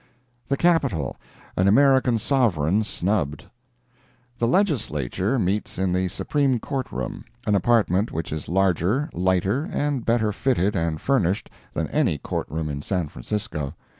[0.47, 3.45] THE CAPITOL—AN AMERICAN SOVEREIGN SNUBBED
[4.39, 10.03] The Legislature meets in the Supreme Court room, an apartment which is larger, lighter and
[10.03, 13.75] better fitted and furnished than any Courtroom in San Francisco.